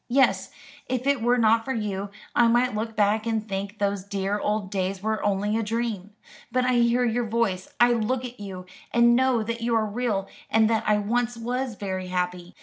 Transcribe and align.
Yes, 0.09 0.49
if 0.87 1.05
it 1.05 1.21
were 1.21 1.37
not 1.37 1.63
for 1.63 1.73
you, 1.73 2.09
I 2.35 2.47
might 2.47 2.73
look 2.73 2.95
back 2.95 3.27
and 3.27 3.47
think 3.47 3.77
those 3.77 4.03
dear 4.03 4.39
old 4.39 4.71
days 4.71 5.03
were 5.03 5.23
only 5.23 5.55
a 5.55 5.61
dream. 5.61 6.15
But 6.51 6.65
I 6.65 6.73
hear 6.77 7.05
your 7.05 7.27
voice, 7.27 7.69
I 7.79 7.93
look 7.93 8.25
at 8.25 8.39
you, 8.39 8.65
and 8.91 9.15
know 9.15 9.43
that 9.43 9.61
you 9.61 9.75
are 9.75 9.85
real, 9.85 10.27
and 10.49 10.67
that 10.71 10.83
I 10.87 10.97
once 10.97 11.37
was 11.37 11.75
very 11.75 12.07
happy. 12.07 12.55